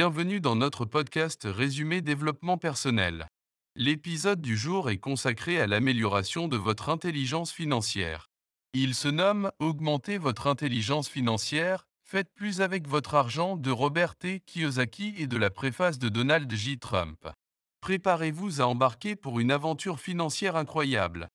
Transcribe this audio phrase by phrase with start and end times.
[0.00, 3.26] Bienvenue dans notre podcast Résumé développement personnel.
[3.74, 8.30] L'épisode du jour est consacré à l'amélioration de votre intelligence financière.
[8.74, 14.38] Il se nomme Augmenter votre intelligence financière, faites plus avec votre argent de Robert T.
[14.46, 16.78] Kiyosaki et de la préface de Donald J.
[16.78, 17.26] Trump.
[17.80, 21.26] Préparez-vous à embarquer pour une aventure financière incroyable.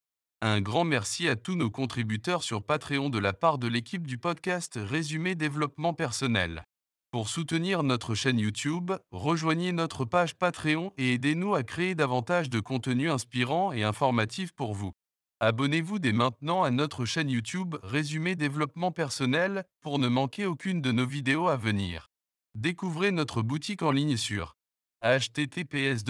[0.42, 4.18] Un grand merci à tous nos contributeurs sur Patreon de la part de l'équipe du
[4.18, 6.64] podcast Résumé développement personnel.
[7.14, 12.60] Pour soutenir notre chaîne YouTube, rejoignez notre page Patreon et aidez-nous à créer davantage de
[12.60, 14.94] contenu inspirant et informatif pour vous.
[15.40, 20.92] Abonnez-vous dès maintenant à notre chaîne YouTube Résumé développement personnel pour ne manquer aucune de
[20.92, 22.10] nos vidéos à venir.
[22.56, 24.58] Découvrez notre boutique en ligne sur
[25.04, 26.04] https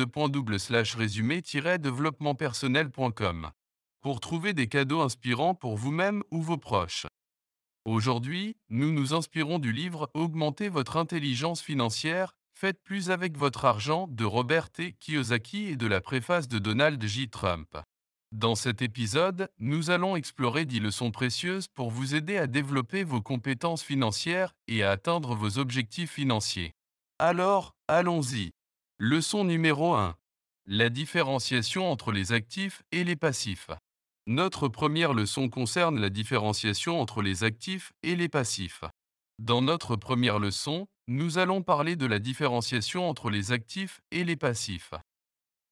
[0.96, 3.52] résumé développementpersonnel.com
[4.00, 7.08] pour trouver des cadeaux inspirants pour vous-même ou vos proches.
[7.86, 14.08] Aujourd'hui, nous nous inspirons du livre Augmentez votre intelligence financière, faites plus avec votre argent
[14.08, 14.94] de Robert T.
[15.02, 17.30] Kiyosaki et de la préface de Donald J.
[17.30, 17.76] Trump.
[18.32, 23.22] Dans cet épisode, nous allons explorer 10 leçons précieuses pour vous aider à développer vos
[23.22, 26.72] compétences financières et à atteindre vos objectifs financiers.
[27.20, 28.54] Alors, allons-y.
[28.98, 30.16] Leçon numéro 1.
[30.68, 33.72] La différenciation entre les actifs et les passifs.
[34.26, 38.86] Notre première leçon concerne la différenciation entre les actifs et les passifs.
[39.38, 44.38] Dans notre première leçon, nous allons parler de la différenciation entre les actifs et les
[44.38, 44.94] passifs.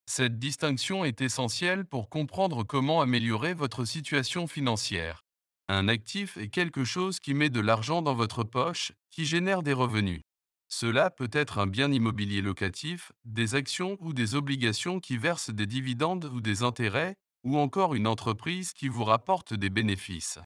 [0.06, 5.22] Cette distinction est essentielle pour comprendre comment améliorer votre situation financière.
[5.70, 9.72] Un actif est quelque chose qui met de l'argent dans votre poche, qui génère des
[9.72, 10.24] revenus.
[10.68, 15.68] Cela peut être un bien immobilier locatif, des actions ou des obligations qui versent des
[15.68, 20.40] dividendes ou des intérêts, ou encore une entreprise qui vous rapporte des bénéfices.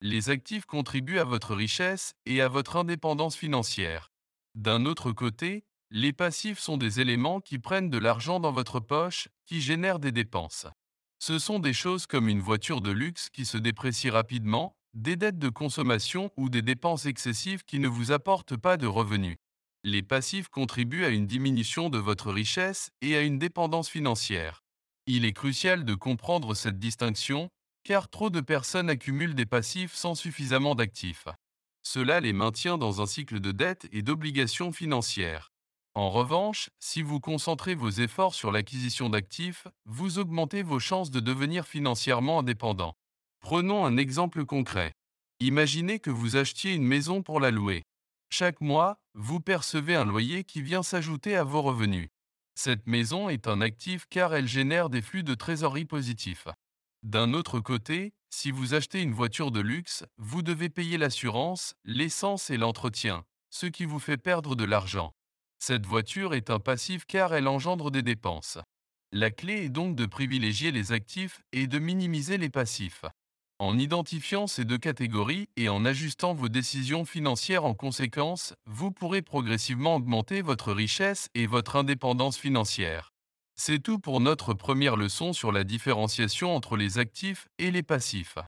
[0.00, 4.10] Les actifs contribuent à votre richesse et à votre indépendance financière.
[4.54, 9.28] D'un autre côté, les passifs sont des éléments qui prennent de l'argent dans votre poche,
[9.44, 10.66] qui génèrent des dépenses.
[11.18, 15.38] Ce sont des choses comme une voiture de luxe qui se déprécie rapidement, des dettes
[15.38, 19.36] de consommation ou des dépenses excessives qui ne vous apportent pas de revenus.
[19.84, 24.62] Les passifs contribuent à une diminution de votre richesse et à une dépendance financière.
[25.12, 27.50] Il est crucial de comprendre cette distinction,
[27.82, 31.26] car trop de personnes accumulent des passifs sans suffisamment d'actifs.
[31.82, 35.50] Cela les maintient dans un cycle de dettes et d'obligations financières.
[35.96, 41.18] En revanche, si vous concentrez vos efforts sur l'acquisition d'actifs, vous augmentez vos chances de
[41.18, 42.94] devenir financièrement indépendant.
[43.40, 44.92] Prenons un exemple concret.
[45.40, 47.82] Imaginez que vous achetiez une maison pour la louer.
[48.30, 52.10] Chaque mois, vous percevez un loyer qui vient s'ajouter à vos revenus.
[52.54, 56.48] Cette maison est un actif car elle génère des flux de trésorerie positifs.
[57.02, 62.50] D'un autre côté, si vous achetez une voiture de luxe, vous devez payer l'assurance, l'essence
[62.50, 65.12] et l'entretien, ce qui vous fait perdre de l'argent.
[65.58, 68.58] Cette voiture est un passif car elle engendre des dépenses.
[69.12, 73.04] La clé est donc de privilégier les actifs et de minimiser les passifs.
[73.60, 79.20] En identifiant ces deux catégories et en ajustant vos décisions financières en conséquence, vous pourrez
[79.20, 83.12] progressivement augmenter votre richesse et votre indépendance financière.
[83.56, 88.38] C'est tout pour notre première leçon sur la différenciation entre les actifs et les passifs.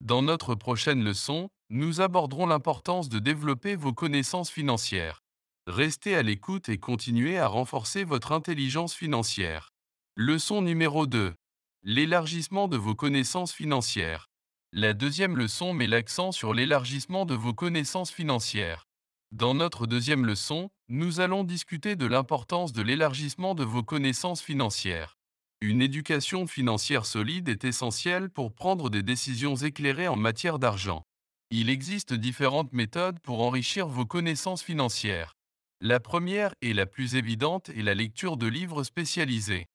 [0.00, 5.20] Dans notre prochaine leçon, nous aborderons l'importance de développer vos connaissances financières.
[5.68, 9.68] Restez à l'écoute et continuez à renforcer votre intelligence financière.
[10.16, 11.34] Leçon numéro 2.
[11.84, 14.26] L'élargissement de vos connaissances financières.
[14.78, 18.84] La deuxième leçon met l'accent sur l'élargissement de vos connaissances financières.
[19.32, 25.16] Dans notre deuxième leçon, nous allons discuter de l'importance de l'élargissement de vos connaissances financières.
[25.62, 31.04] Une éducation financière solide est essentielle pour prendre des décisions éclairées en matière d'argent.
[31.50, 35.32] Il existe différentes méthodes pour enrichir vos connaissances financières.
[35.80, 39.68] La première et la plus évidente est la lecture de livres spécialisés.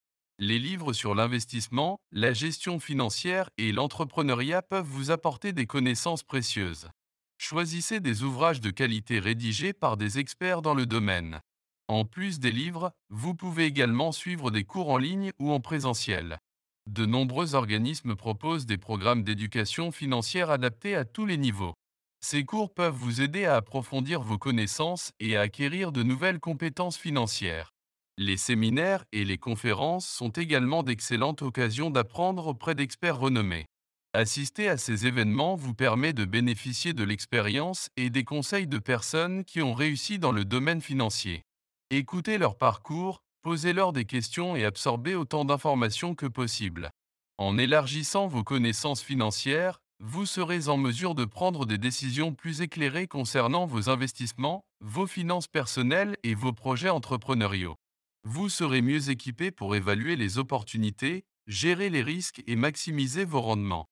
[0.44, 6.90] Les livres sur l'investissement, la gestion financière et l'entrepreneuriat peuvent vous apporter des connaissances précieuses.
[7.38, 11.42] Choisissez des ouvrages de qualité rédigés par des experts dans le domaine.
[11.88, 16.40] En plus des livres, vous pouvez également suivre des cours en ligne ou en présentiel.
[16.88, 21.76] De nombreux organismes proposent des programmes d'éducation financière adaptés à tous les niveaux.
[22.20, 26.98] Ces cours peuvent vous aider à approfondir vos connaissances et à acquérir de nouvelles compétences
[26.98, 27.72] financières.
[28.18, 33.66] Les séminaires et les conférences sont également d'excellentes occasions d'apprendre auprès d'experts renommés.
[34.14, 39.46] Assister à ces événements vous permet de bénéficier de l'expérience et des conseils de personnes
[39.46, 41.44] qui ont réussi dans le domaine financier.
[41.90, 46.92] Écoutez leur parcours, posez-leur des questions et absorbez autant d'informations que possible.
[47.38, 53.08] En élargissant vos connaissances financières, vous serez en mesure de prendre des décisions plus éclairées
[53.08, 57.78] concernant vos investissements, vos finances personnelles et vos projets entrepreneuriaux.
[58.24, 63.90] Vous serez mieux équipé pour évaluer les opportunités, gérer les risques et maximiser vos rendements.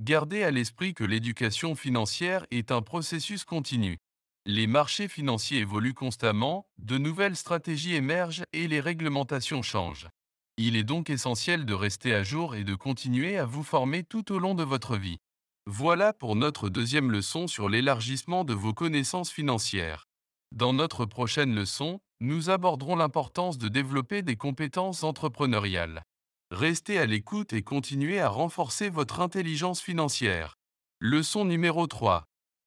[0.00, 3.98] Gardez à l'esprit que l'éducation financière est un processus continu.
[4.46, 10.08] Les marchés financiers évoluent constamment, de nouvelles stratégies émergent et les réglementations changent.
[10.56, 14.32] Il est donc essentiel de rester à jour et de continuer à vous former tout
[14.32, 15.18] au long de votre vie.
[15.66, 20.06] Voilà pour notre deuxième leçon sur l'élargissement de vos connaissances financières.
[20.52, 26.02] Dans notre prochaine leçon, nous aborderons l'importance de développer des compétences entrepreneuriales.
[26.50, 30.54] Restez à l'écoute et continuez à renforcer votre intelligence financière.
[31.00, 32.24] Leçon numéro 3.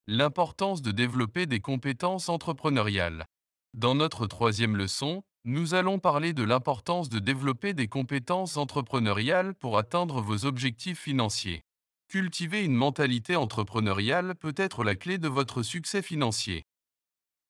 [0.08, 3.26] L'importance de développer des compétences entrepreneuriales.
[3.74, 9.78] Dans notre troisième leçon, nous allons parler de l'importance de développer des compétences entrepreneuriales pour
[9.78, 11.62] atteindre vos objectifs financiers.
[12.08, 16.66] Cultiver une mentalité entrepreneuriale peut être la clé de votre succès financier.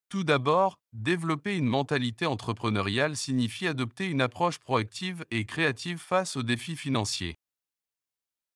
[0.09, 6.41] Tout d'abord, développer une mentalité entrepreneuriale signifie adopter une approche proactive et créative face aux
[6.41, 7.35] défis financiers.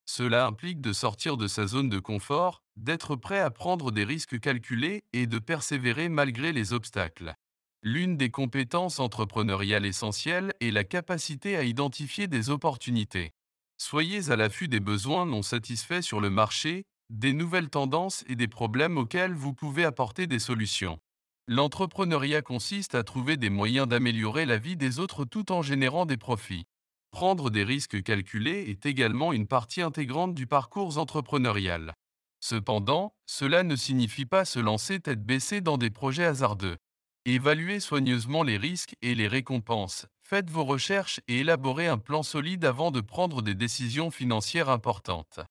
[0.06, 4.40] Cela implique de sortir de sa zone de confort, d'être prêt à prendre des risques
[4.40, 7.36] calculés et de persévérer malgré les obstacles.
[7.84, 13.32] L'une des compétences entrepreneuriales essentielles est la capacité à identifier des opportunités.
[13.78, 18.48] Soyez à l'affût des besoins non satisfaits sur le marché, des nouvelles tendances et des
[18.48, 21.00] problèmes auxquels vous pouvez apporter des solutions.
[21.48, 26.16] L'entrepreneuriat consiste à trouver des moyens d'améliorer la vie des autres tout en générant des
[26.16, 26.66] profits.
[27.12, 31.96] Prendre des risques calculés est également une partie intégrante du parcours entrepreneurial.
[32.40, 36.78] Cependant, cela ne signifie pas se lancer tête baissée dans des projets hasardeux.
[37.26, 42.64] Évaluez soigneusement les risques et les récompenses, faites vos recherches et élaborez un plan solide
[42.64, 45.42] avant de prendre des décisions financières importantes.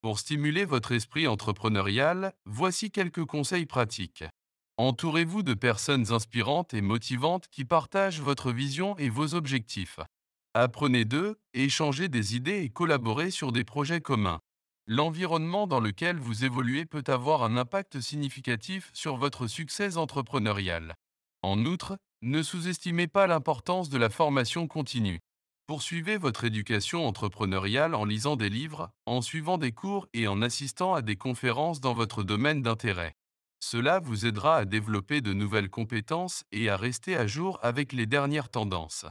[0.00, 4.24] Pour stimuler votre esprit entrepreneurial, voici quelques conseils pratiques.
[4.82, 10.00] Entourez-vous de personnes inspirantes et motivantes qui partagent votre vision et vos objectifs.
[10.54, 14.40] Apprenez d'eux, échangez des idées et collaborez sur des projets communs.
[14.88, 20.96] L'environnement dans lequel vous évoluez peut avoir un impact significatif sur votre succès entrepreneurial.
[21.42, 25.20] En outre, ne sous-estimez pas l'importance de la formation continue.
[25.68, 30.92] Poursuivez votre éducation entrepreneuriale en lisant des livres, en suivant des cours et en assistant
[30.92, 33.14] à des conférences dans votre domaine d'intérêt.
[33.62, 38.06] Cela vous aidera à développer de nouvelles compétences et à rester à jour avec les
[38.06, 39.06] dernières tendances.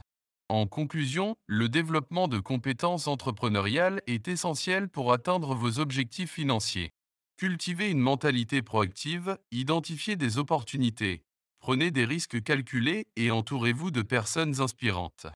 [0.48, 6.90] En conclusion, le développement de compétences entrepreneuriales est essentiel pour atteindre vos objectifs financiers.
[7.36, 11.24] Cultivez une mentalité proactive, identifiez des opportunités,
[11.62, 15.28] Prenez des risques calculés et entourez-vous de personnes inspirantes.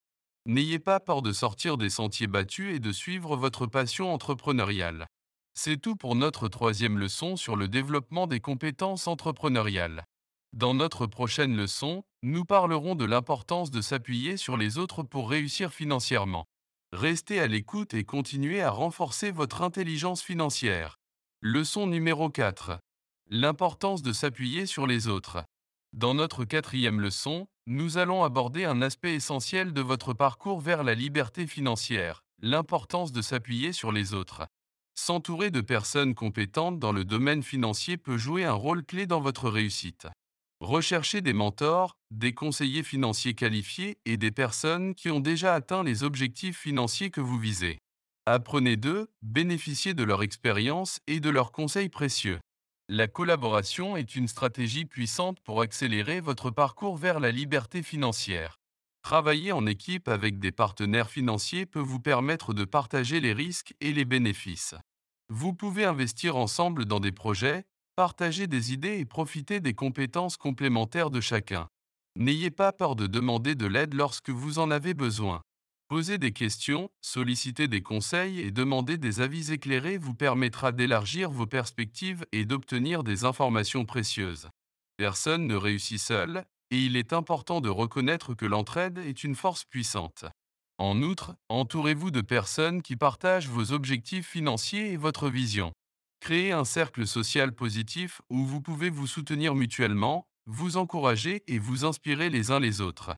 [0.44, 5.06] N'ayez pas peur de sortir des sentiers battus et de suivre votre passion entrepreneuriale.
[5.58, 10.04] C'est tout pour notre troisième leçon sur le développement des compétences entrepreneuriales.
[10.52, 15.72] Dans notre prochaine leçon, nous parlerons de l'importance de s'appuyer sur les autres pour réussir
[15.72, 16.44] financièrement.
[16.92, 20.98] Restez à l'écoute et continuez à renforcer votre intelligence financière.
[21.40, 22.78] Leçon numéro 4.
[23.30, 25.42] L'importance de s'appuyer sur les autres.
[25.94, 30.94] Dans notre quatrième leçon, nous allons aborder un aspect essentiel de votre parcours vers la
[30.94, 34.46] liberté financière, l'importance de s'appuyer sur les autres.
[34.98, 39.50] S'entourer de personnes compétentes dans le domaine financier peut jouer un rôle clé dans votre
[39.50, 40.08] réussite.
[40.60, 46.02] Recherchez des mentors, des conseillers financiers qualifiés et des personnes qui ont déjà atteint les
[46.02, 47.78] objectifs financiers que vous visez.
[48.24, 52.40] Apprenez d'eux, bénéficiez de leur expérience et de leurs conseils précieux.
[52.88, 58.56] La collaboration est une stratégie puissante pour accélérer votre parcours vers la liberté financière.
[59.06, 63.92] Travailler en équipe avec des partenaires financiers peut vous permettre de partager les risques et
[63.92, 64.74] les bénéfices.
[65.28, 71.10] Vous pouvez investir ensemble dans des projets, partager des idées et profiter des compétences complémentaires
[71.10, 71.68] de chacun.
[72.16, 75.40] N'ayez pas peur de demander de l'aide lorsque vous en avez besoin.
[75.86, 81.46] Poser des questions, solliciter des conseils et demander des avis éclairés vous permettra d'élargir vos
[81.46, 84.48] perspectives et d'obtenir des informations précieuses.
[84.96, 89.64] Personne ne réussit seul, et il est important de reconnaître que l'entraide est une force
[89.64, 90.24] puissante.
[90.78, 95.72] En outre, entourez-vous de personnes qui partagent vos objectifs financiers et votre vision.
[96.20, 101.84] Créez un cercle social positif où vous pouvez vous soutenir mutuellement, vous encourager et vous
[101.84, 103.14] inspirer les uns les autres.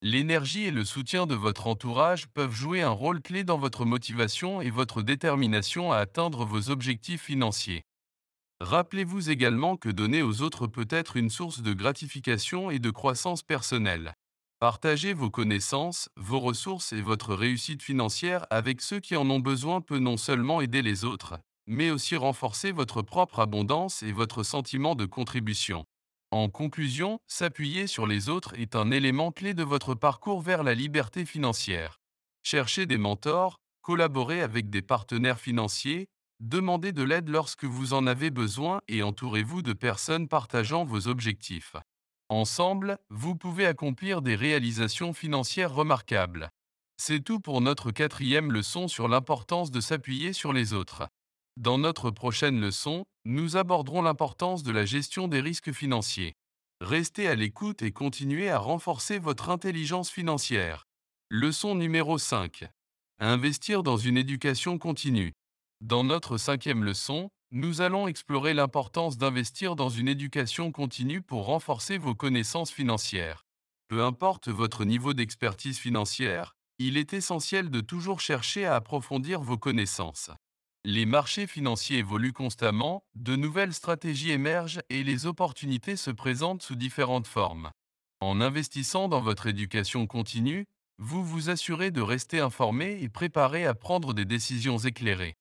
[0.00, 4.60] L'énergie et le soutien de votre entourage peuvent jouer un rôle clé dans votre motivation
[4.60, 7.84] et votre détermination à atteindre vos objectifs financiers.
[8.60, 13.42] Rappelez-vous également que donner aux autres peut être une source de gratification et de croissance
[13.42, 14.14] personnelle.
[14.60, 19.80] Partager vos connaissances, vos ressources et votre réussite financière avec ceux qui en ont besoin
[19.80, 24.94] peut non seulement aider les autres, mais aussi renforcer votre propre abondance et votre sentiment
[24.94, 25.84] de contribution.
[26.30, 30.74] En conclusion, s'appuyer sur les autres est un élément clé de votre parcours vers la
[30.74, 32.00] liberté financière.
[32.42, 36.08] Cherchez des mentors, collaborez avec des partenaires financiers,
[36.44, 41.74] demandez de l'aide lorsque vous en avez besoin et entourez-vous de personnes partageant vos objectifs.
[42.28, 46.50] Ensemble, vous pouvez accomplir des réalisations financières remarquables.
[46.98, 51.08] C'est tout pour notre quatrième leçon sur l'importance de s'appuyer sur les autres.
[51.56, 56.34] Dans notre prochaine leçon, nous aborderons l'importance de la gestion des risques financiers.
[56.80, 60.84] Restez à l'écoute et continuez à renforcer votre intelligence financière.
[61.30, 62.68] Leçon numéro 5.
[63.18, 65.32] Investir dans une éducation continue.
[65.84, 71.98] Dans notre cinquième leçon, nous allons explorer l'importance d'investir dans une éducation continue pour renforcer
[71.98, 73.44] vos connaissances financières.
[73.88, 79.58] Peu importe votre niveau d'expertise financière, il est essentiel de toujours chercher à approfondir vos
[79.58, 80.30] connaissances.
[80.86, 86.76] Les marchés financiers évoluent constamment, de nouvelles stratégies émergent et les opportunités se présentent sous
[86.76, 87.72] différentes formes.
[88.20, 90.64] En investissant dans votre éducation continue,
[90.96, 95.36] vous vous assurez de rester informé et préparé à prendre des décisions éclairées.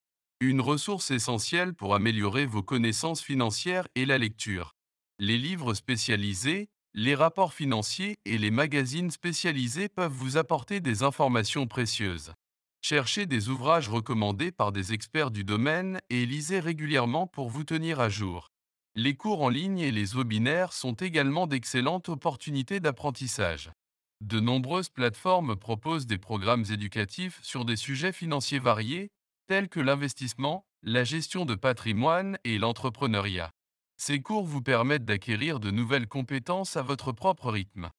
[0.45, 4.75] Une ressource essentielle pour améliorer vos connaissances financières est la lecture.
[5.17, 11.65] Les livres spécialisés, les rapports financiers et les magazines spécialisés peuvent vous apporter des informations
[11.65, 12.33] précieuses.
[12.81, 18.01] Cherchez des ouvrages recommandés par des experts du domaine et lisez régulièrement pour vous tenir
[18.01, 18.49] à jour.
[18.95, 23.71] Les cours en ligne et les webinaires sont également d'excellentes opportunités d'apprentissage.
[24.19, 29.09] De nombreuses plateformes proposent des programmes éducatifs sur des sujets financiers variés,
[29.47, 33.51] tels que l'investissement, la gestion de patrimoine et l'entrepreneuriat.
[33.97, 37.89] Ces cours vous permettent d'acquérir de nouvelles compétences à votre propre rythme.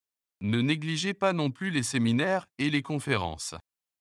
[0.40, 3.54] Ne négligez pas non plus les séminaires et les conférences.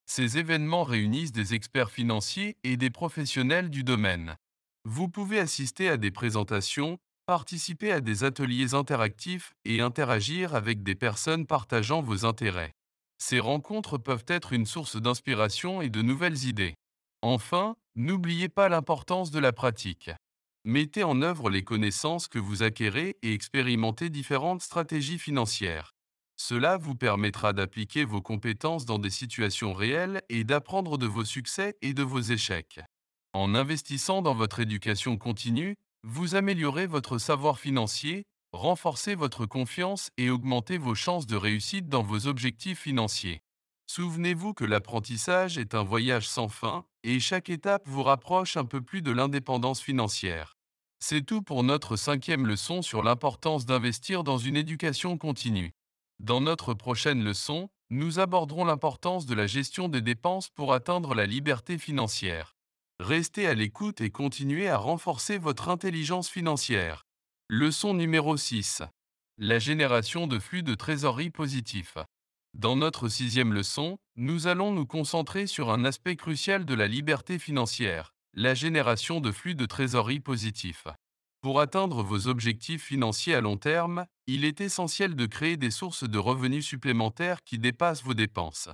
[0.06, 4.36] Ces événements réunissent des experts financiers et des professionnels du domaine.
[4.84, 10.96] Vous pouvez assister à des présentations, participer à des ateliers interactifs et interagir avec des
[10.96, 12.74] personnes partageant vos intérêts.
[13.18, 16.76] Ces rencontres peuvent être une source d'inspiration et de nouvelles idées.
[17.26, 20.12] Enfin, n'oubliez pas l'importance de la pratique.
[20.66, 25.94] Mettez en œuvre les connaissances que vous acquérez et expérimentez différentes stratégies financières.
[26.36, 31.78] Cela vous permettra d'appliquer vos compétences dans des situations réelles et d'apprendre de vos succès
[31.82, 32.82] et de vos échecs.
[33.32, 40.30] En investissant dans votre éducation continue, vous améliorez votre savoir financier, renforcez votre confiance et
[40.30, 43.40] augmentez vos chances de réussite dans vos objectifs financiers.
[43.96, 48.82] Souvenez-vous que l'apprentissage est un voyage sans fin et chaque étape vous rapproche un peu
[48.82, 50.58] plus de l'indépendance financière.
[50.98, 55.76] C'est tout pour notre cinquième leçon sur l'importance d'investir dans une éducation continue.
[56.18, 61.28] Dans notre prochaine leçon, nous aborderons l'importance de la gestion des dépenses pour atteindre la
[61.28, 62.56] liberté financière.
[63.00, 67.06] Restez à l'écoute et continuez à renforcer votre intelligence financière.
[67.48, 68.82] Leçon numéro 6.
[69.38, 71.96] La génération de flux de trésorerie positif.
[72.54, 77.40] Dans notre sixième leçon, nous allons nous concentrer sur un aspect crucial de la liberté
[77.40, 80.86] financière, la génération de flux de trésorerie positif.
[81.42, 86.08] Pour atteindre vos objectifs financiers à long terme, il est essentiel de créer des sources
[86.08, 88.70] de revenus supplémentaires qui dépassent vos dépenses.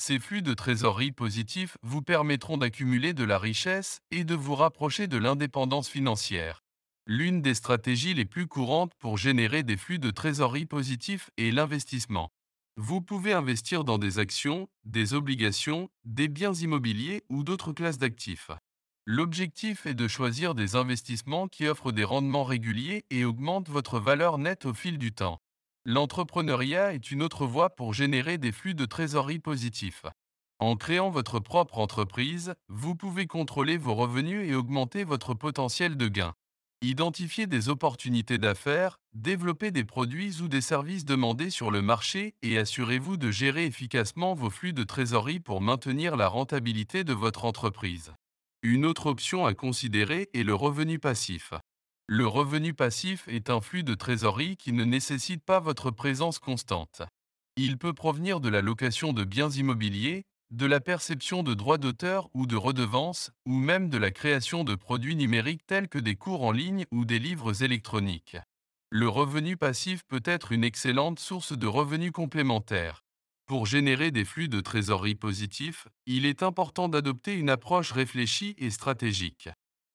[0.00, 5.06] Ces flux de trésorerie positifs vous permettront d'accumuler de la richesse et de vous rapprocher
[5.06, 6.62] de l'indépendance financière.
[7.06, 12.30] L'une des stratégies les plus courantes pour générer des flux de trésorerie positifs est l'investissement.
[12.80, 18.52] Vous pouvez investir dans des actions, des obligations, des biens immobiliers ou d'autres classes d'actifs.
[19.04, 24.38] L'objectif est de choisir des investissements qui offrent des rendements réguliers et augmentent votre valeur
[24.38, 25.40] nette au fil du temps.
[25.86, 30.06] L'entrepreneuriat est une autre voie pour générer des flux de trésorerie positifs.
[30.60, 36.06] En créant votre propre entreprise, vous pouvez contrôler vos revenus et augmenter votre potentiel de
[36.06, 36.32] gain.
[36.80, 42.56] Identifiez des opportunités d'affaires, développez des produits ou des services demandés sur le marché et
[42.56, 48.12] assurez-vous de gérer efficacement vos flux de trésorerie pour maintenir la rentabilité de votre entreprise.
[48.62, 51.52] Une autre option à considérer est le revenu passif.
[52.06, 57.02] Le revenu passif est un flux de trésorerie qui ne nécessite pas votre présence constante.
[57.56, 62.30] Il peut provenir de la location de biens immobiliers, de la perception de droits d'auteur
[62.32, 66.42] ou de redevances, ou même de la création de produits numériques tels que des cours
[66.42, 68.38] en ligne ou des livres électroniques.
[68.90, 73.02] Le revenu passif peut être une excellente source de revenus complémentaires.
[73.44, 78.70] Pour générer des flux de trésorerie positifs, il est important d'adopter une approche réfléchie et
[78.70, 79.50] stratégique.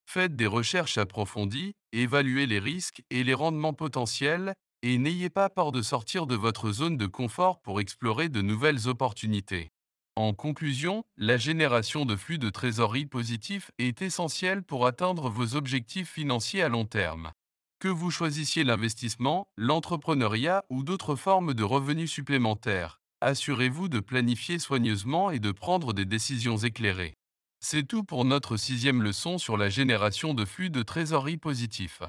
[0.05, 5.71] Faites des recherches approfondies, évaluez les risques et les rendements potentiels, et n'ayez pas peur
[5.71, 9.71] de sortir de votre zone de confort pour explorer de nouvelles opportunités.
[10.15, 16.11] En conclusion, la génération de flux de trésorerie positifs est essentielle pour atteindre vos objectifs
[16.11, 17.31] financiers à long terme.
[17.79, 25.31] Que vous choisissiez l'investissement, l'entrepreneuriat ou d'autres formes de revenus supplémentaires, assurez-vous de planifier soigneusement
[25.31, 27.15] et de prendre des décisions éclairées.
[27.59, 32.03] C'est tout pour notre sixième leçon sur la génération de flux de trésorerie positifs.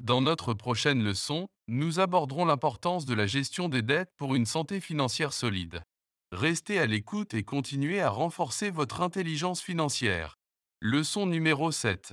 [0.00, 4.80] Dans notre prochaine leçon, nous aborderons l'importance de la gestion des dettes pour une santé
[4.80, 5.82] financière solide.
[6.34, 10.34] Restez à l'écoute et continuez à renforcer votre intelligence financière.
[10.80, 12.12] Leçon numéro 7.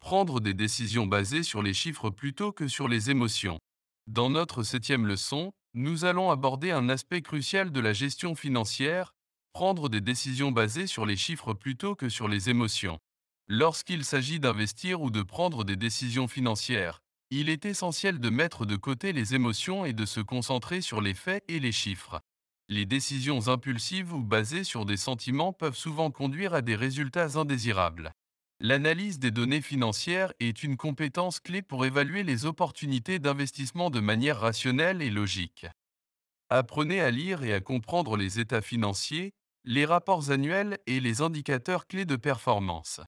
[0.00, 3.58] Prendre des décisions basées sur les chiffres plutôt que sur les émotions.
[4.06, 9.14] Dans notre septième leçon, nous allons aborder un aspect crucial de la gestion financière,
[9.54, 12.98] prendre des décisions basées sur les chiffres plutôt que sur les émotions.
[13.48, 18.76] Lorsqu'il s'agit d'investir ou de prendre des décisions financières, il est essentiel de mettre de
[18.76, 22.20] côté les émotions et de se concentrer sur les faits et les chiffres.
[22.70, 28.12] Les décisions impulsives ou basées sur des sentiments peuvent souvent conduire à des résultats indésirables.
[28.58, 34.40] L'analyse des données financières est une compétence clé pour évaluer les opportunités d'investissement de manière
[34.40, 35.66] rationnelle et logique.
[36.48, 41.86] Apprenez à lire et à comprendre les états financiers, les rapports annuels et les indicateurs
[41.86, 43.00] clés de performance.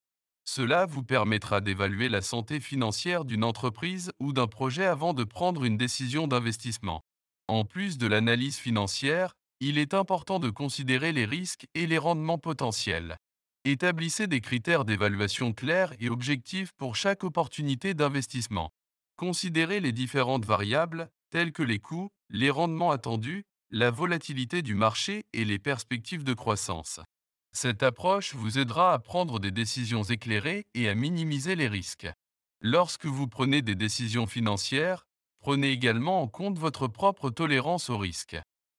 [0.44, 5.64] Cela vous permettra d'évaluer la santé financière d'une entreprise ou d'un projet avant de prendre
[5.64, 7.00] une décision d'investissement.
[7.48, 12.38] En plus de l'analyse financière, il est important de considérer les risques et les rendements
[12.38, 13.16] potentiels.
[13.64, 18.70] Établissez des critères d'évaluation clairs et objectifs pour chaque opportunité d'investissement.
[19.16, 25.24] Considérez les différentes variables, telles que les coûts, les rendements attendus, la volatilité du marché
[25.32, 27.00] et les perspectives de croissance.
[27.52, 32.08] Cette approche vous aidera à prendre des décisions éclairées et à minimiser les risques.
[32.60, 35.06] Lorsque vous prenez des décisions financières,
[35.40, 38.36] prenez également en compte votre propre tolérance au risque.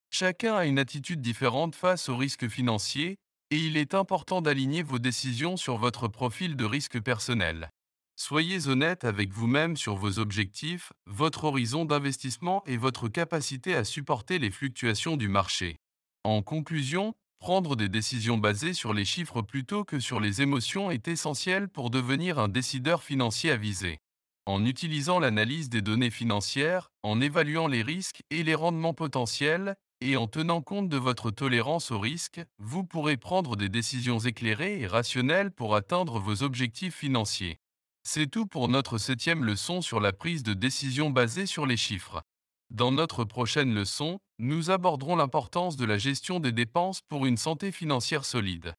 [0.10, 3.18] Chacun a une attitude différente face aux risques financiers
[3.52, 7.70] et il est important d'aligner vos décisions sur votre profil de risque personnel.
[8.16, 14.40] Soyez honnête avec vous-même sur vos objectifs, votre horizon d'investissement et votre capacité à supporter
[14.40, 15.78] les fluctuations du marché.
[16.24, 21.08] En conclusion, Prendre des décisions basées sur les chiffres plutôt que sur les émotions est
[21.08, 24.00] essentiel pour devenir un décideur financier avisé.
[24.48, 30.16] En utilisant l'analyse des données financières, en évaluant les risques et les rendements potentiels, et
[30.18, 34.88] en tenant compte de votre tolérance au risque, vous pourrez prendre des décisions éclairées et
[34.88, 37.60] rationnelles pour atteindre vos objectifs financiers.
[38.04, 42.22] C'est tout pour notre septième leçon sur la prise de décision basée sur les chiffres.
[42.70, 47.72] Dans notre prochaine leçon, nous aborderons l'importance de la gestion des dépenses pour une santé
[47.72, 48.74] financière solide.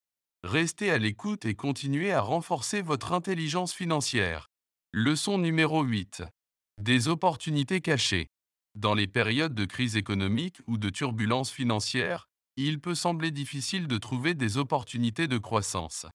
[0.44, 4.48] Restez à l'écoute et continuez à renforcer votre intelligence financière.
[4.92, 6.22] Leçon numéro 8.
[6.80, 8.28] Des opportunités cachées.
[8.78, 13.98] Dans les périodes de crise économique ou de turbulence financière, il peut sembler difficile de
[13.98, 16.06] trouver des opportunités de croissance.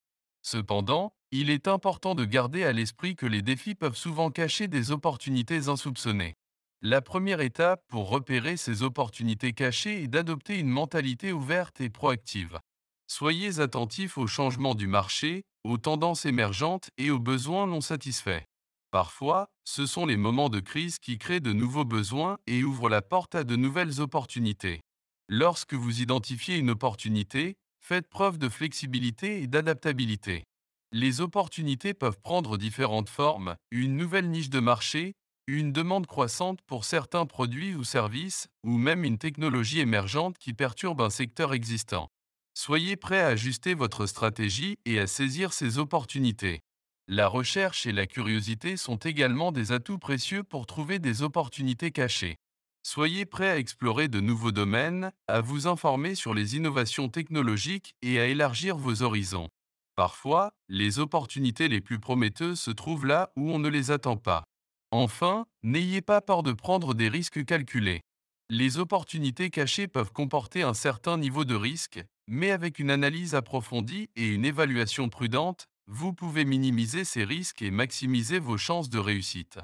[0.44, 4.92] Cependant, il est important de garder à l'esprit que les défis peuvent souvent cacher des
[4.92, 6.36] opportunités insoupçonnées.
[6.82, 12.62] La première étape pour repérer ces opportunités cachées est d'adopter une mentalité ouverte et proactive.
[13.08, 18.46] Soyez attentifs aux changements du marché, aux tendances émergentes et aux besoins non satisfaits.
[18.94, 23.02] Parfois, ce sont les moments de crise qui créent de nouveaux besoins et ouvrent la
[23.02, 24.82] porte à de nouvelles opportunités.
[25.28, 30.44] Lorsque vous identifiez une opportunité, faites preuve de flexibilité et d'adaptabilité.
[30.92, 35.16] Les opportunités peuvent prendre différentes formes, une nouvelle niche de marché,
[35.48, 41.02] une demande croissante pour certains produits ou services, ou même une technologie émergente qui perturbe
[41.02, 42.10] un secteur existant.
[42.54, 46.62] Soyez prêt à ajuster votre stratégie et à saisir ces opportunités.
[47.10, 52.38] La recherche et la curiosité sont également des atouts précieux pour trouver des opportunités cachées.
[52.82, 58.22] Soyez prêt à explorer de nouveaux domaines, à vous informer sur les innovations technologiques et
[58.22, 59.50] à élargir vos horizons.
[59.96, 64.46] Parfois, les opportunités les plus prometteuses se trouvent là où on ne les attend pas.
[64.92, 68.02] Enfin, n'ayez pas peur de prendre des risques calculés.
[68.50, 74.10] Les opportunités cachées peuvent comporter un certain niveau de risque, mais avec une analyse approfondie
[74.16, 79.60] et une évaluation prudente, vous pouvez minimiser ces risques et maximiser vos chances de réussite.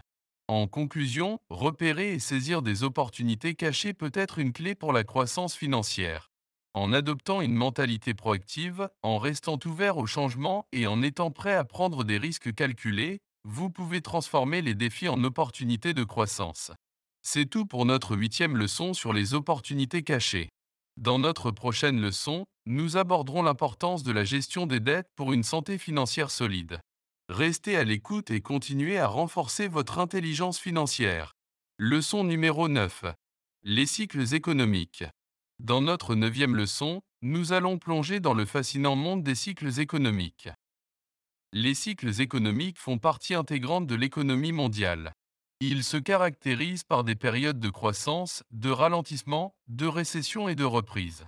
[0.47, 5.55] En conclusion, repérer et saisir des opportunités cachées peut être une clé pour la croissance
[5.55, 6.31] financière.
[6.73, 11.65] En adoptant une mentalité proactive, en restant ouvert au changement et en étant prêt à
[11.65, 16.71] prendre des risques calculés, vous pouvez transformer les défis en opportunités de croissance.
[17.21, 20.49] C'est tout pour notre huitième leçon sur les opportunités cachées.
[20.97, 25.79] Dans notre prochaine leçon, nous aborderons l'importance de la gestion des dettes pour une santé
[25.79, 26.79] financière solide.
[27.27, 31.33] Restez à l'écoute et continuez à renforcer votre intelligence financière.
[31.79, 33.05] Leçon numéro 9.
[33.63, 35.03] Les cycles économiques.
[35.57, 40.49] Dans notre neuvième leçon, nous allons plonger dans le fascinant monde des cycles économiques.
[41.51, 45.13] Les cycles économiques font partie intégrante de l'économie mondiale.
[45.59, 51.25] Ils se caractérisent par des périodes de croissance, de ralentissement, de récession et de reprise.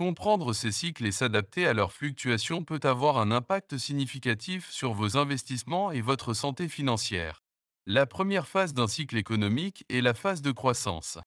[0.00, 5.18] Comprendre ces cycles et s'adapter à leurs fluctuations peut avoir un impact significatif sur vos
[5.18, 7.42] investissements et votre santé financière.
[7.84, 11.18] La première phase d'un cycle économique est la phase de croissance.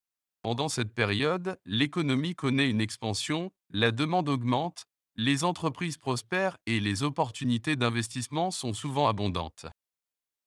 [0.41, 4.85] Pendant cette période, l'économie connaît une expansion, la demande augmente,
[5.17, 9.67] les entreprises prospèrent et les opportunités d'investissement sont souvent abondantes.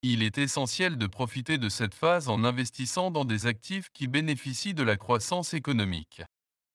[0.03, 4.75] Il est essentiel de profiter de cette phase en investissant dans des actifs qui bénéficient
[4.75, 6.23] de la croissance économique.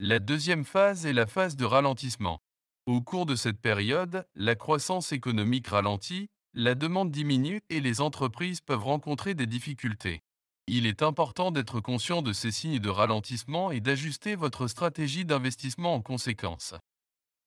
[0.03, 2.39] La deuxième phase est la phase de ralentissement.
[2.87, 8.61] Au cours de cette période, la croissance économique ralentit, la demande diminue et les entreprises
[8.61, 10.21] peuvent rencontrer des difficultés.
[10.65, 15.93] Il est important d'être conscient de ces signes de ralentissement et d'ajuster votre stratégie d'investissement
[15.93, 16.73] en conséquence.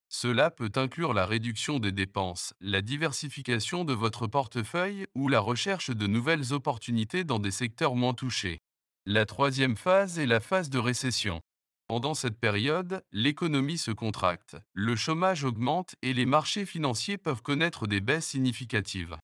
[0.08, 5.90] Cela peut inclure la réduction des dépenses, la diversification de votre portefeuille ou la recherche
[5.90, 8.60] de nouvelles opportunités dans des secteurs moins touchés.
[9.06, 11.42] La troisième phase est la phase de récession.
[11.86, 17.86] Pendant cette période, l'économie se contracte, le chômage augmente et les marchés financiers peuvent connaître
[17.86, 19.18] des baisses significatives.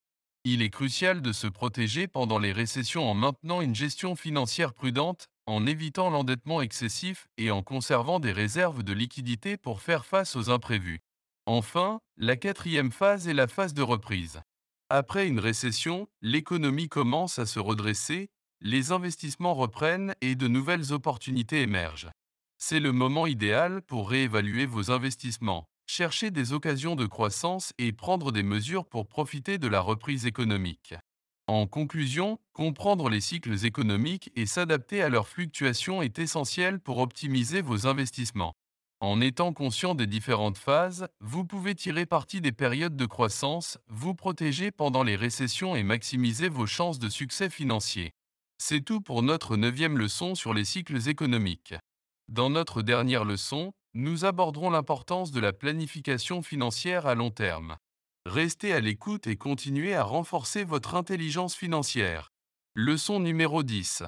[0.44, 5.28] Il est crucial de se protéger pendant les récessions en maintenant une gestion financière prudente,
[5.46, 10.50] en évitant l'endettement excessif et en conservant des réserves de liquidité pour faire face aux
[10.50, 11.00] imprévus.
[11.46, 14.40] Enfin, la quatrième phase est la phase de reprise.
[14.90, 18.28] Après une récession, l'économie commence à se redresser,
[18.60, 22.10] les investissements reprennent et de nouvelles opportunités émergent.
[22.62, 28.32] C'est le moment idéal pour réévaluer vos investissements, chercher des occasions de croissance et prendre
[28.32, 30.94] des mesures pour profiter de la reprise économique.
[31.46, 37.62] En conclusion, comprendre les cycles économiques et s'adapter à leurs fluctuations est essentiel pour optimiser
[37.62, 38.52] vos investissements.
[39.00, 44.14] En étant conscient des différentes phases, vous pouvez tirer parti des périodes de croissance, vous
[44.14, 48.12] protéger pendant les récessions et maximiser vos chances de succès financier.
[48.58, 51.74] C'est tout pour notre neuvième leçon sur les cycles économiques.
[52.30, 57.76] Dans notre dernière leçon, nous aborderons l'importance de la planification financière à long terme.
[58.24, 62.30] Restez à l'écoute et continuez à renforcer votre intelligence financière.
[62.76, 64.04] Leçon numéro 10.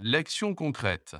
[0.00, 1.14] L'action concrète.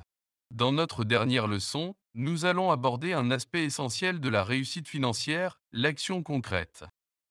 [0.53, 6.21] Dans notre dernière leçon, nous allons aborder un aspect essentiel de la réussite financière, l'action
[6.21, 6.83] concrète.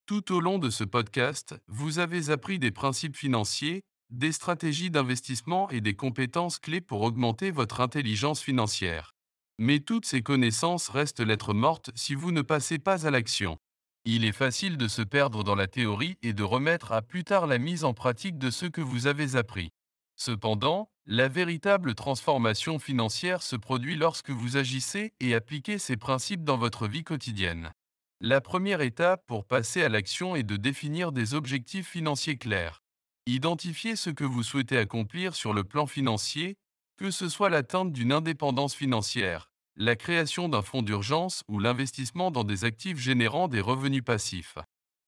[0.07, 5.71] Tout au long de ce podcast, vous avez appris des principes financiers, des stratégies d'investissement
[5.71, 9.15] et des compétences clés pour augmenter votre intelligence financière.
[9.59, 13.59] Mais toutes ces connaissances restent lettres mortes si vous ne passez pas à l'action.
[14.05, 17.47] Il est facile de se perdre dans la théorie et de remettre à plus tard
[17.47, 19.71] la mise en pratique de ce que vous avez appris.
[20.17, 26.59] Cependant, la véritable transformation financière se produit lorsque vous agissez et appliquez ces principes dans
[26.59, 27.73] votre vie quotidienne.
[28.21, 32.83] La première étape pour passer à l'action est de définir des objectifs financiers clairs.
[33.27, 36.57] Identifiez ce que vous souhaitez accomplir sur le plan financier,
[36.97, 42.45] que ce soit l'atteinte d'une indépendance financière, la création d'un fonds d'urgence ou l'investissement dans
[42.45, 44.59] des actifs générant des revenus passifs.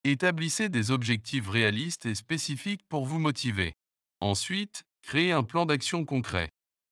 [0.05, 3.75] Établissez des objectifs réalistes et spécifiques pour vous motiver.
[4.21, 6.49] Ensuite, créez un plan d'action concret.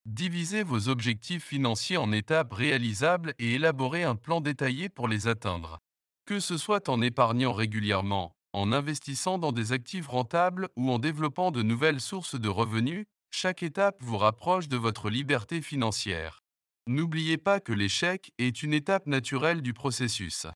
[0.07, 5.79] Divisez vos objectifs financiers en étapes réalisables et élaborez un plan détaillé pour les atteindre.
[6.25, 11.51] Que ce soit en épargnant régulièrement, en investissant dans des actifs rentables ou en développant
[11.51, 16.43] de nouvelles sources de revenus, chaque étape vous rapproche de votre liberté financière.
[16.87, 20.47] N'oubliez pas que l'échec est une étape naturelle du processus.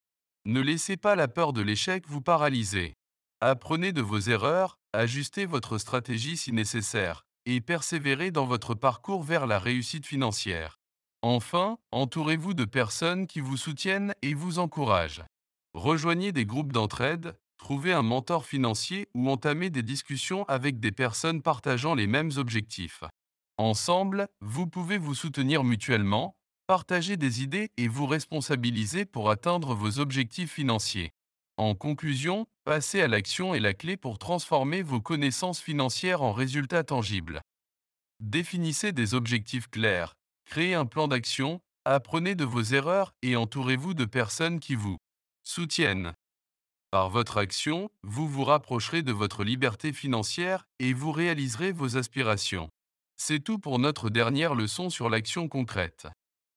[0.44, 2.94] Ne laissez pas la peur de l'échec vous paralyser.
[3.40, 9.46] Apprenez de vos erreurs, ajustez votre stratégie si nécessaire, et persévérez dans votre parcours vers
[9.46, 10.78] la réussite financière.
[11.22, 15.24] Enfin, entourez-vous de personnes qui vous soutiennent et vous encouragent.
[15.74, 21.42] Rejoignez des groupes d'entraide, trouvez un mentor financier ou entamez des discussions avec des personnes
[21.42, 23.04] partageant les mêmes objectifs.
[23.56, 26.36] Ensemble, vous pouvez vous soutenir mutuellement,
[26.66, 31.12] partager des idées et vous responsabiliser pour atteindre vos objectifs financiers.
[31.56, 36.82] En conclusion, passer à l'action est la clé pour transformer vos connaissances financières en résultats
[36.82, 37.42] tangibles.
[38.18, 40.14] Définissez des objectifs clairs,
[40.46, 44.96] créez un plan d'action, apprenez de vos erreurs et entourez-vous de personnes qui vous
[45.44, 46.14] soutiennent.
[46.94, 52.68] Par votre action, vous vous rapprocherez de votre liberté financière et vous réaliserez vos aspirations.
[53.16, 56.06] C'est tout pour notre dernière leçon sur l'action concrète.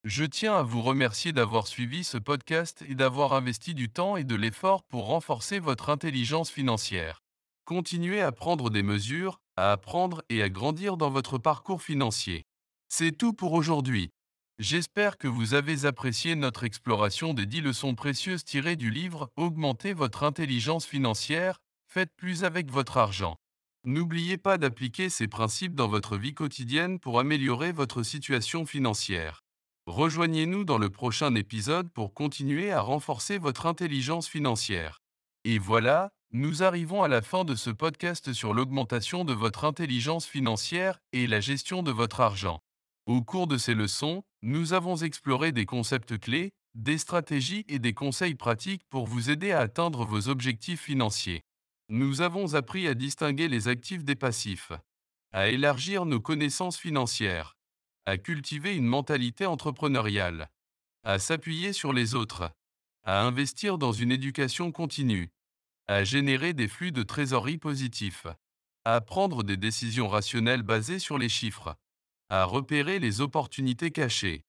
[0.03, 4.23] Je tiens à vous remercier d'avoir suivi ce podcast et d'avoir investi du temps et
[4.23, 7.23] de l'effort pour renforcer votre intelligence financière.
[7.65, 12.43] Continuez à prendre des mesures, à apprendre et à grandir dans votre parcours financier.
[12.89, 14.11] C'est tout pour aujourd'hui.
[14.59, 19.93] J'espère que vous avez apprécié notre exploration des 10 leçons précieuses tirées du livre Augmentez
[19.93, 23.37] votre intelligence financière, faites plus avec votre argent.
[23.83, 29.43] N'oubliez pas d'appliquer ces principes dans votre vie quotidienne pour améliorer votre situation financière.
[29.85, 35.03] Rejoignez-nous dans le prochain épisode pour continuer à renforcer votre intelligence financière.
[35.43, 40.25] Et voilà, nous arrivons à la fin de ce podcast sur l'augmentation de votre intelligence
[40.25, 42.59] financière et la gestion de votre argent.
[43.07, 47.93] Au cours de ces leçons, nous avons exploré des concepts clés, des stratégies et des
[47.93, 51.45] conseils pratiques pour vous aider à atteindre vos objectifs financiers.
[51.87, 54.73] Nous avons appris à distinguer les actifs des passifs,
[55.31, 57.55] à élargir nos connaissances financières,
[58.05, 60.49] à cultiver une mentalité entrepreneuriale,
[61.05, 62.51] à s'appuyer sur les autres,
[63.05, 65.29] à investir dans une éducation continue,
[65.87, 68.27] à générer des flux de trésorerie positifs,
[68.83, 71.77] à prendre des décisions rationnelles basées sur les chiffres,
[72.29, 74.43] à repérer les opportunités cachées,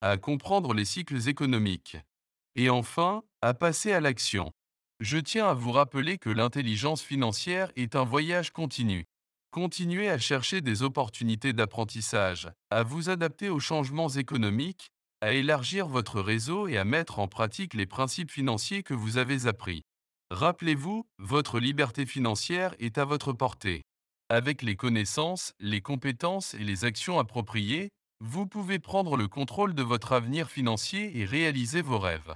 [0.00, 1.96] à comprendre les cycles économiques,
[2.56, 4.52] et enfin, à passer à l'action.
[5.00, 9.06] Je tiens à vous rappeler que l'intelligence financière est un voyage continu.
[9.50, 14.90] Continuez à chercher des opportunités d'apprentissage, à vous adapter aux changements économiques,
[15.20, 19.46] à élargir votre réseau et à mettre en pratique les principes financiers que vous avez
[19.46, 19.82] appris.
[20.30, 23.82] Rappelez-vous, votre liberté financière est à votre portée.
[24.32, 27.90] Avec les connaissances, les compétences et les actions appropriées,
[28.24, 32.34] vous pouvez prendre le contrôle de votre avenir financier et réaliser vos rêves.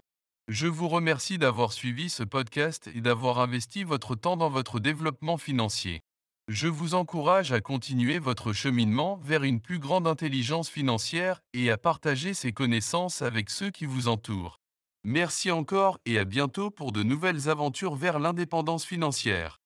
[0.49, 5.39] Je vous remercie d'avoir suivi ce podcast et d'avoir investi votre temps dans votre développement
[5.39, 6.03] financier.
[6.49, 11.79] Je vous encourage à continuer votre cheminement vers une plus grande intelligence financière et à
[11.79, 14.59] partager ces connaissances avec ceux qui vous entourent.
[15.05, 19.57] Merci encore et à bientôt pour de nouvelles aventures vers l'indépendance financière.